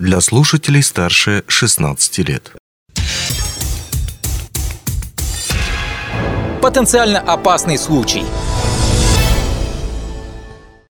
для 0.00 0.22
слушателей 0.22 0.82
старше 0.82 1.44
16 1.46 2.18
лет. 2.26 2.52
Потенциально 6.62 7.20
опасный 7.20 7.76
случай. 7.76 8.24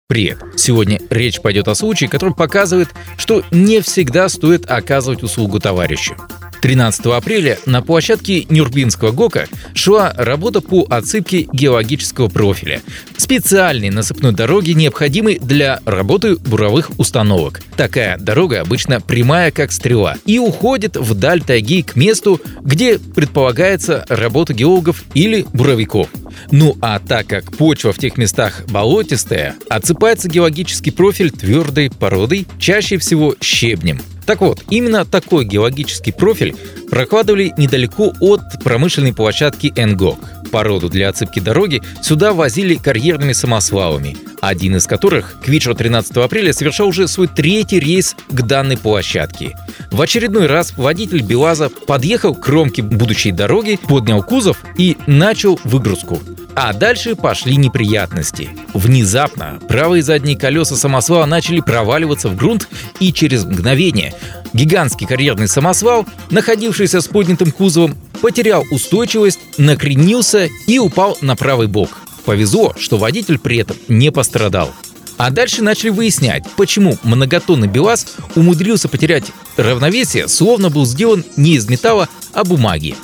Привет! 0.06 0.38
Сегодня 0.56 1.00
речь 1.10 1.40
пойдет 1.40 1.66
о 1.66 1.74
случае, 1.74 2.08
который 2.08 2.34
показывает, 2.34 2.88
что 3.16 3.42
не 3.50 3.80
всегда 3.80 4.28
стоит 4.28 4.70
оказывать 4.70 5.24
услугу 5.24 5.58
товарищу. 5.58 6.16
13 6.61 7.06
апреля 7.06 7.58
на 7.66 7.82
площадке 7.82 8.45
Нюрбинского 8.48 9.12
ГОКа 9.12 9.48
шла 9.74 10.12
работа 10.16 10.61
по 10.61 10.86
отсыпке 10.88 11.48
геологического 11.52 12.29
профиля. 12.29 12.82
Специальной 13.16 13.90
насыпной 13.90 14.32
дороги 14.32 14.72
необходимой 14.72 15.38
для 15.38 15.80
работы 15.84 16.36
буровых 16.36 16.90
установок. 16.98 17.61
Такая 17.76 18.18
дорога 18.18 18.61
обычно 18.61 19.00
прямая, 19.00 19.50
как 19.50 19.72
стрела, 19.72 20.16
и 20.26 20.38
уходит 20.38 20.96
вдаль 20.96 21.40
тайги 21.43 21.82
к 21.82 21.96
месту, 21.96 22.40
где 22.63 22.99
предполагается 22.99 24.04
работа 24.08 24.52
геологов 24.52 25.04
или 25.14 25.46
буровиков. 25.52 26.08
Ну 26.50 26.77
а 26.80 26.99
так 26.99 27.27
как 27.27 27.57
почва 27.57 27.93
в 27.93 27.99
тех 27.99 28.16
местах 28.16 28.63
болотистая, 28.68 29.54
отсыпается 29.68 30.29
геологический 30.29 30.93
профиль 30.93 31.30
твердой 31.30 31.90
породой, 31.90 32.47
чаще 32.58 32.98
всего 32.98 33.34
щебнем. 33.41 34.00
Так 34.27 34.41
вот, 34.41 34.62
именно 34.70 35.05
такой 35.05 35.44
геологический 35.44 36.12
профиль 36.12 36.55
прокладывали 36.91 37.52
недалеко 37.56 38.12
от 38.20 38.41
промышленной 38.62 39.12
площадки 39.12 39.72
Энгок. 39.77 40.19
Породу 40.50 40.88
для 40.88 41.08
отсыпки 41.08 41.38
дороги 41.38 41.80
сюда 42.02 42.33
возили 42.33 42.74
карьерными 42.74 43.33
самосвалами, 43.33 44.16
один 44.41 44.77
из 44.77 44.86
которых 44.86 45.41
к 45.41 45.48
вечеру 45.48 45.74
13 45.74 46.16
апреля 46.16 46.52
совершал 46.52 46.88
уже 46.88 47.06
свой 47.06 47.28
третий 47.28 47.78
рейс 47.78 48.16
к 48.28 48.42
данной 48.42 48.77
площадке. 48.77 49.56
В 49.92 50.00
очередной 50.02 50.46
раз 50.46 50.77
водитель 50.77 51.22
БелАЗа 51.22 51.68
подъехал 51.68 52.34
к 52.34 52.41
кромке 52.41 52.82
будущей 52.82 53.30
дороги, 53.30 53.78
поднял 53.88 54.22
кузов 54.22 54.62
и 54.77 54.96
начал 55.06 55.60
выгрузку. 55.64 56.20
А 56.62 56.75
дальше 56.75 57.16
пошли 57.16 57.56
неприятности. 57.56 58.50
Внезапно 58.75 59.58
правые 59.66 60.03
задние 60.03 60.36
колеса 60.36 60.77
самосвала 60.77 61.25
начали 61.25 61.61
проваливаться 61.61 62.28
в 62.28 62.36
грунт, 62.36 62.69
и 62.98 63.14
через 63.14 63.47
мгновение 63.47 64.12
гигантский 64.52 65.06
карьерный 65.06 65.48
самосвал, 65.48 66.05
находившийся 66.28 67.00
с 67.00 67.08
поднятым 67.08 67.50
кузовом, 67.50 67.97
потерял 68.20 68.62
устойчивость, 68.70 69.41
накренился 69.56 70.50
и 70.67 70.78
упал 70.78 71.17
на 71.22 71.34
правый 71.34 71.67
бок. 71.67 71.89
Повезло, 72.27 72.74
что 72.78 72.98
водитель 72.98 73.39
при 73.39 73.56
этом 73.56 73.78
не 73.89 74.12
пострадал. 74.12 74.70
А 75.17 75.30
дальше 75.30 75.62
начали 75.62 75.89
выяснять, 75.89 76.45
почему 76.58 76.98
многотонный 77.05 77.69
БелАЗ 77.69 78.06
умудрился 78.34 78.91
потерять 78.91 79.33
равновесие, 79.56 80.28
словно 80.28 80.69
был 80.69 80.84
сделан 80.84 81.24
не 81.39 81.55
из 81.55 81.67
металла, 81.70 82.11
а 82.34 82.45
бумаги. 82.45 82.97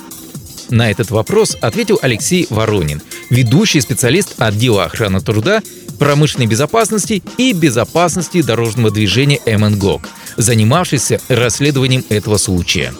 На 0.69 0.91
этот 0.91 1.11
вопрос 1.11 1.55
ответил 1.61 1.97
Алексей 2.01 2.45
Воронин, 2.49 3.01
ведущий 3.29 3.81
специалист 3.81 4.35
отдела 4.39 4.85
охраны 4.85 5.21
труда, 5.21 5.61
промышленной 5.99 6.47
безопасности 6.47 7.23
и 7.37 7.53
безопасности 7.53 8.41
дорожного 8.41 8.91
движения 8.91 9.39
МНГОК, 9.45 10.09
занимавшийся 10.37 11.19
расследованием 11.27 12.03
этого 12.09 12.37
случая. 12.37 12.93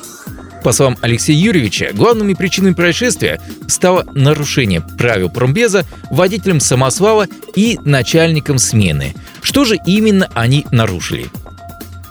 По 0.63 0.71
словам 0.73 0.97
Алексея 1.01 1.37
Юрьевича, 1.37 1.91
главными 1.93 2.33
причинами 2.33 2.73
происшествия 2.73 3.39
стало 3.67 4.05
нарушение 4.13 4.81
правил 4.81 5.29
промбеза 5.29 5.85
водителем 6.11 6.59
самосвала 6.59 7.27
и 7.55 7.79
начальником 7.85 8.57
смены. 8.57 9.15
Что 9.41 9.63
же 9.63 9.77
именно 9.85 10.29
они 10.33 10.65
нарушили? 10.71 11.29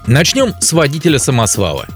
Начнем 0.07 0.55
с 0.61 0.73
водителя 0.73 1.19
самосвала. 1.19 1.87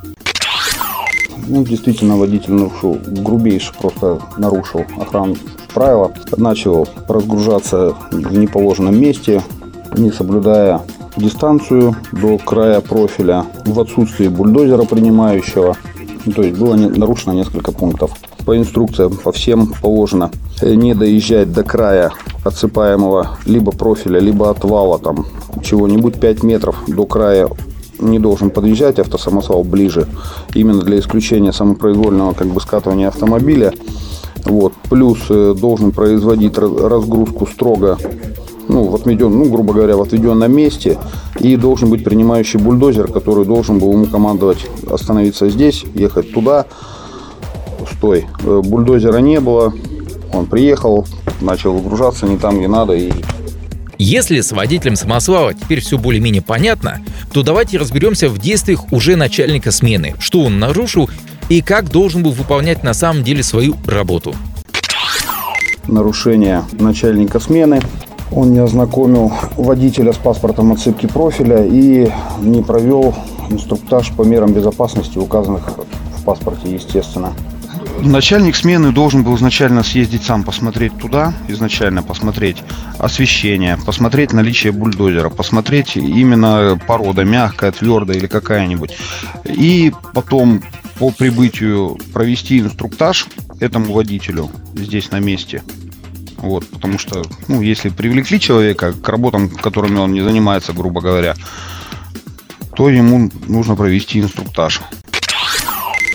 Ну, 1.46 1.64
действительно, 1.64 2.16
водитель 2.16 2.52
нарушил, 2.52 3.00
грубейше 3.06 3.72
просто 3.80 4.20
нарушил 4.36 4.84
охрану 4.98 5.36
правила. 5.70 6.12
Начал 6.36 6.88
разгружаться 7.08 7.94
в 8.10 8.36
неположенном 8.36 8.98
месте, 8.98 9.42
не 9.96 10.10
соблюдая 10.10 10.82
дистанцию 11.16 11.96
до 12.12 12.38
края 12.38 12.80
профиля, 12.80 13.44
в 13.64 13.78
отсутствии 13.80 14.28
бульдозера 14.28 14.84
принимающего. 14.84 15.76
Ну, 16.26 16.32
то 16.32 16.42
есть 16.42 16.58
было 16.58 16.74
нарушено 16.74 17.34
несколько 17.34 17.72
пунктов. 17.72 18.12
По 18.44 18.56
инструкциям, 18.56 19.16
по 19.16 19.32
всем 19.32 19.72
положено 19.80 20.30
не 20.62 20.94
доезжать 20.94 21.52
до 21.52 21.62
края 21.62 22.12
отсыпаемого 22.44 23.38
либо 23.46 23.72
профиля, 23.72 24.18
либо 24.18 24.50
отвала 24.50 24.98
там 24.98 25.26
чего-нибудь 25.62 26.20
5 26.20 26.42
метров 26.42 26.76
до 26.86 27.06
края 27.06 27.48
не 27.98 28.18
должен 28.18 28.50
подъезжать 28.50 28.98
автосамосвал 28.98 29.62
ближе, 29.62 30.06
именно 30.54 30.82
для 30.82 30.98
исключения 30.98 31.52
самопроизвольного 31.52 32.32
как 32.32 32.48
бы 32.48 32.60
скатывания 32.60 33.08
автомобиля. 33.08 33.72
Вот. 34.44 34.72
Плюс 34.88 35.18
э, 35.28 35.54
должен 35.58 35.92
производить 35.92 36.56
разгрузку 36.58 37.46
строго 37.46 37.98
ну, 38.68 38.84
в 38.84 38.94
отведен, 38.94 39.36
ну, 39.36 39.50
грубо 39.50 39.72
говоря, 39.72 39.96
в 39.96 40.02
отведенном 40.02 40.52
месте. 40.52 40.98
И 41.40 41.56
должен 41.56 41.90
быть 41.90 42.04
принимающий 42.04 42.58
бульдозер, 42.58 43.10
который 43.10 43.44
должен 43.44 43.78
был 43.78 43.92
ему 43.92 44.06
командовать 44.06 44.66
остановиться 44.90 45.48
здесь, 45.50 45.84
ехать 45.94 46.32
туда. 46.32 46.66
Стой. 47.92 48.26
Э, 48.44 48.60
бульдозера 48.64 49.18
не 49.18 49.40
было. 49.40 49.72
Он 50.32 50.46
приехал, 50.46 51.06
начал 51.40 51.72
выгружаться 51.72 52.26
не 52.26 52.38
там, 52.38 52.58
где 52.58 52.68
надо, 52.68 52.92
и 52.94 53.10
если 54.02 54.40
с 54.40 54.52
водителем 54.52 54.96
самосвала 54.96 55.52
теперь 55.52 55.80
все 55.80 55.98
более-менее 55.98 56.40
понятно, 56.40 57.04
то 57.34 57.42
давайте 57.42 57.76
разберемся 57.76 58.30
в 58.30 58.38
действиях 58.38 58.90
уже 58.94 59.14
начальника 59.14 59.70
смены, 59.72 60.14
что 60.18 60.40
он 60.40 60.58
нарушил 60.58 61.10
и 61.50 61.62
как 61.62 61.90
должен 61.90 62.22
был 62.22 62.30
выполнять 62.30 62.82
на 62.82 62.94
самом 62.94 63.22
деле 63.22 63.42
свою 63.42 63.76
работу. 63.86 64.34
Нарушение 65.86 66.62
начальника 66.72 67.40
смены. 67.40 67.82
Он 68.30 68.52
не 68.52 68.60
ознакомил 68.60 69.32
водителя 69.56 70.12
с 70.12 70.16
паспортом 70.16 70.70
отсыпки 70.70 71.06
профиля 71.06 71.66
и 71.66 72.08
не 72.40 72.62
провел 72.62 73.14
инструктаж 73.50 74.12
по 74.12 74.22
мерам 74.22 74.52
безопасности, 74.52 75.18
указанных 75.18 75.68
в 76.16 76.22
паспорте, 76.24 76.72
естественно. 76.72 77.32
Начальник 78.02 78.54
смены 78.54 78.92
должен 78.92 79.24
был 79.24 79.36
изначально 79.36 79.82
съездить 79.82 80.22
сам, 80.22 80.44
посмотреть 80.44 80.96
туда, 80.96 81.34
изначально 81.48 82.04
посмотреть 82.04 82.62
освещение, 82.98 83.76
посмотреть 83.84 84.32
наличие 84.32 84.72
бульдозера, 84.72 85.28
посмотреть 85.28 85.96
именно 85.96 86.80
порода, 86.86 87.24
мягкая, 87.24 87.72
твердая 87.72 88.16
или 88.16 88.26
какая-нибудь. 88.26 88.96
И 89.44 89.92
потом 90.14 90.62
по 91.00 91.10
прибытию 91.10 91.98
провести 92.12 92.60
инструктаж 92.60 93.26
этому 93.58 93.94
водителю 93.94 94.50
здесь 94.74 95.10
на 95.10 95.18
месте. 95.18 95.62
Вот, 96.36 96.66
потому 96.68 96.98
что, 96.98 97.22
ну, 97.48 97.62
если 97.62 97.88
привлекли 97.88 98.38
человека 98.38 98.92
к 98.92 99.08
работам, 99.08 99.48
которыми 99.48 99.96
он 99.96 100.12
не 100.12 100.20
занимается, 100.20 100.74
грубо 100.74 101.00
говоря, 101.00 101.36
то 102.76 102.90
ему 102.90 103.30
нужно 103.48 103.76
провести 103.76 104.20
инструктаж. 104.20 104.82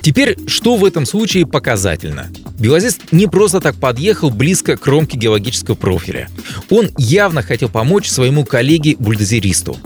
Теперь, 0.01 0.37
что 0.47 0.75
в 0.75 0.85
этом 0.85 1.07
случае 1.07 1.47
показательно? 1.47 2.27
Белозист 2.59 3.11
не 3.11 3.25
просто 3.25 3.61
так 3.61 3.75
подъехал 3.77 4.29
близко 4.29 4.77
к 4.77 4.81
кромке 4.81 5.17
геологического 5.17 5.73
профиля. 5.73 6.29
Он 6.69 6.89
явно 6.95 7.41
хотел 7.41 7.69
помочь 7.69 8.07
своему 8.07 8.43
коллеге-бульдозеристу. 8.43 9.77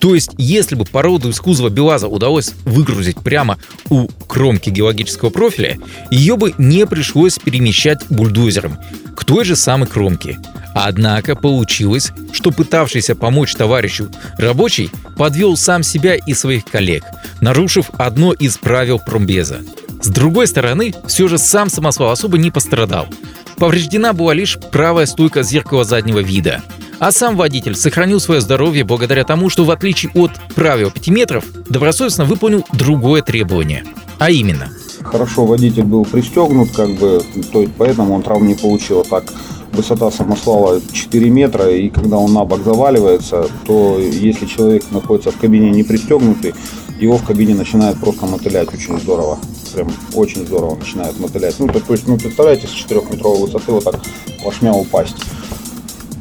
То 0.00 0.14
есть, 0.14 0.30
если 0.38 0.74
бы 0.74 0.84
породу 0.84 1.30
из 1.30 1.40
кузова 1.40 1.70
БелАЗа 1.70 2.08
удалось 2.08 2.52
выгрузить 2.64 3.18
прямо 3.18 3.58
у 3.90 4.08
кромки 4.26 4.70
геологического 4.70 5.30
профиля, 5.30 5.78
ее 6.10 6.36
бы 6.36 6.54
не 6.58 6.86
пришлось 6.86 7.38
перемещать 7.38 8.04
бульдозером 8.08 8.78
к 9.16 9.24
той 9.24 9.44
же 9.44 9.56
самой 9.56 9.88
кромке. 9.88 10.38
Однако 10.74 11.34
получилось, 11.34 12.12
что 12.32 12.52
пытавшийся 12.52 13.16
помочь 13.16 13.54
товарищу 13.54 14.10
рабочий 14.36 14.90
подвел 15.16 15.56
сам 15.56 15.82
себя 15.82 16.14
и 16.14 16.34
своих 16.34 16.64
коллег, 16.64 17.02
нарушив 17.40 17.90
одно 17.98 18.32
из 18.32 18.56
правил 18.58 19.00
промбеза. 19.00 19.60
С 20.00 20.08
другой 20.08 20.46
стороны, 20.46 20.94
все 21.08 21.26
же 21.26 21.38
сам 21.38 21.68
самосвал 21.68 22.10
особо 22.10 22.38
не 22.38 22.52
пострадал. 22.52 23.08
Повреждена 23.56 24.12
была 24.12 24.34
лишь 24.34 24.56
правая 24.70 25.06
стойка 25.06 25.42
зеркала 25.42 25.82
заднего 25.82 26.20
вида. 26.20 26.62
А 26.98 27.12
сам 27.12 27.36
водитель 27.36 27.76
сохранил 27.76 28.18
свое 28.18 28.40
здоровье 28.40 28.82
благодаря 28.82 29.24
тому, 29.24 29.50
что 29.50 29.64
в 29.64 29.70
отличие 29.70 30.10
от 30.14 30.32
правил 30.56 30.90
5 30.90 31.08
метров, 31.08 31.44
добросовестно 31.68 32.24
выполнил 32.24 32.64
другое 32.72 33.22
требование. 33.22 33.84
А 34.18 34.30
именно. 34.30 34.68
Хорошо, 35.02 35.46
водитель 35.46 35.84
был 35.84 36.04
пристегнут, 36.04 36.70
как 36.72 36.90
бы, 36.96 37.22
то 37.52 37.60
есть 37.60 37.72
поэтому 37.78 38.14
он 38.14 38.22
травм 38.22 38.48
не 38.48 38.54
получил. 38.54 39.00
А 39.00 39.04
так 39.04 39.32
высота 39.72 40.10
самосвала 40.10 40.80
4 40.92 41.30
метра, 41.30 41.70
и 41.70 41.88
когда 41.88 42.16
он 42.16 42.32
на 42.32 42.44
бок 42.44 42.64
заваливается, 42.64 43.46
то 43.64 43.98
если 44.00 44.46
человек 44.46 44.82
находится 44.90 45.30
в 45.30 45.38
кабине 45.38 45.70
не 45.70 45.84
пристегнутый, 45.84 46.52
его 47.00 47.16
в 47.16 47.24
кабине 47.24 47.54
начинает 47.54 47.96
просто 48.00 48.26
мотылять 48.26 48.74
очень 48.74 48.98
здорово. 48.98 49.38
Прям 49.72 49.92
очень 50.14 50.44
здорово 50.44 50.74
начинает 50.74 51.18
мотылять. 51.20 51.54
Ну, 51.60 51.68
то, 51.68 51.78
то 51.78 51.92
есть, 51.92 52.08
ну, 52.08 52.18
представляете, 52.18 52.66
с 52.66 52.72
4-метровой 52.72 53.42
высоты 53.42 53.70
вот 53.70 53.84
так 53.84 54.00
плашмя 54.42 54.72
упасть. 54.72 55.14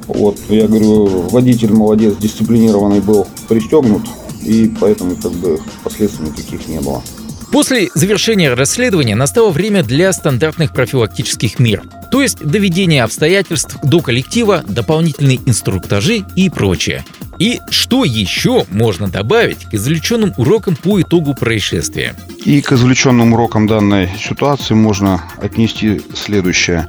Вот, 0.07 0.37
я 0.49 0.67
говорю, 0.67 1.05
водитель 1.29 1.73
молодец, 1.73 2.15
дисциплинированный 2.17 3.01
был, 3.01 3.27
пристегнут. 3.47 4.03
и 4.43 4.71
поэтому 4.79 5.15
как 5.15 5.33
бы 5.33 5.59
последствий 5.83 6.27
никаких 6.27 6.67
не 6.67 6.79
было. 6.79 7.03
После 7.51 7.89
завершения 7.93 8.53
расследования 8.53 9.15
настало 9.15 9.51
время 9.51 9.83
для 9.83 10.11
стандартных 10.11 10.73
профилактических 10.73 11.59
мер, 11.59 11.83
то 12.11 12.21
есть 12.21 12.39
доведения 12.39 13.03
обстоятельств 13.03 13.77
до 13.83 14.01
коллектива, 14.01 14.63
дополнительные 14.67 15.39
инструктажи 15.45 16.23
и 16.35 16.49
прочее. 16.49 17.05
И 17.39 17.61
что 17.69 18.03
еще 18.03 18.65
можно 18.69 19.07
добавить 19.07 19.65
к 19.65 19.73
извлеченным 19.73 20.33
урокам 20.37 20.75
по 20.75 21.01
итогу 21.01 21.35
происшествия? 21.35 22.15
И 22.43 22.61
к 22.61 22.71
извлеченным 22.73 23.33
урокам 23.33 23.67
данной 23.67 24.09
ситуации 24.19 24.73
можно 24.73 25.23
отнести 25.41 26.01
следующее. 26.15 26.87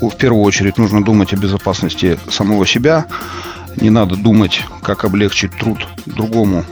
В 0.00 0.16
первую 0.16 0.42
очередь 0.42 0.78
нужно 0.78 1.04
думать 1.04 1.32
о 1.32 1.36
безопасности 1.36 2.18
самого 2.30 2.66
себя. 2.66 3.06
Не 3.76 3.90
надо 3.90 4.16
думать, 4.16 4.64
как 4.82 5.04
облегчить 5.04 5.56
труд 5.56 5.86
другому 6.06 6.64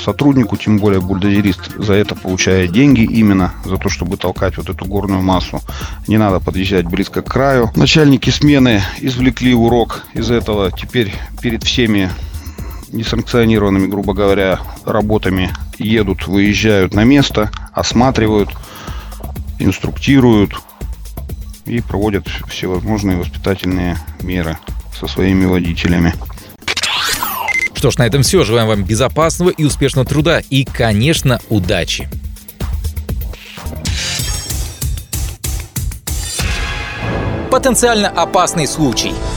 сотруднику, 0.00 0.56
тем 0.56 0.78
более 0.78 1.00
бульдозерист 1.00 1.72
за 1.76 1.94
это 1.94 2.14
получает 2.14 2.72
деньги 2.72 3.02
именно 3.02 3.52
за 3.64 3.76
то, 3.76 3.88
чтобы 3.88 4.16
толкать 4.16 4.56
вот 4.56 4.68
эту 4.68 4.84
горную 4.84 5.22
массу. 5.22 5.60
Не 6.08 6.18
надо 6.18 6.40
подъезжать 6.40 6.86
близко 6.86 7.22
к 7.22 7.30
краю. 7.30 7.70
Начальники 7.76 8.30
смены 8.30 8.82
извлекли 9.00 9.54
урок 9.54 10.04
из 10.14 10.30
этого. 10.30 10.72
Теперь 10.72 11.12
перед 11.40 11.64
всеми 11.64 12.10
несанкционированными, 12.92 13.86
грубо 13.86 14.14
говоря, 14.14 14.60
работами 14.84 15.50
едут, 15.78 16.26
выезжают 16.26 16.94
на 16.94 17.04
место, 17.04 17.50
осматривают, 17.72 18.50
инструктируют 19.58 20.54
и 21.66 21.80
проводят 21.80 22.26
всевозможные 22.48 23.16
воспитательные 23.16 23.98
меры 24.20 24.58
со 24.98 25.06
своими 25.06 25.44
водителями. 25.44 26.14
Что 27.74 27.90
ж, 27.90 27.98
на 27.98 28.06
этом 28.06 28.22
все. 28.22 28.44
Желаем 28.44 28.68
вам 28.68 28.84
безопасного 28.84 29.50
и 29.50 29.64
успешного 29.64 30.06
труда 30.06 30.42
и, 30.50 30.64
конечно, 30.64 31.40
удачи. 31.48 32.08
Потенциально 37.50 38.08
опасный 38.08 38.66
случай– 38.66 39.12